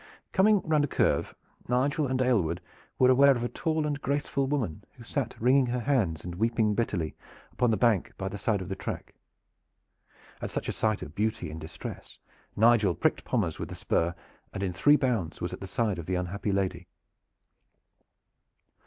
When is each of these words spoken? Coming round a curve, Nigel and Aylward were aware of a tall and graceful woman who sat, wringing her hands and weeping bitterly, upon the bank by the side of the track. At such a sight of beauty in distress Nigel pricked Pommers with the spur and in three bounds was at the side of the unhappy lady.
Coming 0.31 0.61
round 0.61 0.83
a 0.83 0.87
curve, 0.87 1.35
Nigel 1.67 2.07
and 2.07 2.19
Aylward 2.23 2.59
were 2.97 3.11
aware 3.11 3.35
of 3.35 3.43
a 3.43 3.47
tall 3.49 3.85
and 3.85 4.01
graceful 4.01 4.47
woman 4.47 4.83
who 4.93 5.03
sat, 5.03 5.35
wringing 5.39 5.67
her 5.67 5.81
hands 5.81 6.25
and 6.25 6.33
weeping 6.33 6.73
bitterly, 6.73 7.15
upon 7.51 7.69
the 7.69 7.77
bank 7.77 8.11
by 8.17 8.27
the 8.27 8.39
side 8.39 8.61
of 8.61 8.69
the 8.69 8.75
track. 8.75 9.13
At 10.41 10.49
such 10.49 10.67
a 10.67 10.71
sight 10.73 11.03
of 11.03 11.13
beauty 11.13 11.51
in 11.51 11.59
distress 11.59 12.17
Nigel 12.55 12.95
pricked 12.95 13.23
Pommers 13.23 13.59
with 13.59 13.69
the 13.69 13.75
spur 13.75 14.15
and 14.51 14.63
in 14.63 14.73
three 14.73 14.95
bounds 14.95 15.39
was 15.39 15.53
at 15.53 15.59
the 15.59 15.67
side 15.67 15.99
of 15.99 16.07
the 16.07 16.15
unhappy 16.15 16.51
lady. 16.51 16.87